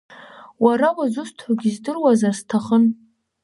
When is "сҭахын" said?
2.39-2.83